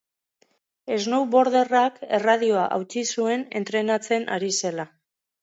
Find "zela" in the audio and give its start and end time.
4.65-4.89